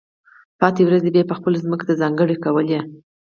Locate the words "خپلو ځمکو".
1.37-1.87